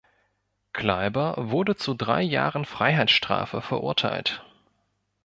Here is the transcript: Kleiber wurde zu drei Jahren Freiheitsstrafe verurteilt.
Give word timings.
Kleiber 0.73 1.35
wurde 1.37 1.75
zu 1.75 1.93
drei 1.93 2.23
Jahren 2.23 2.65
Freiheitsstrafe 2.65 3.61
verurteilt. 3.61 4.43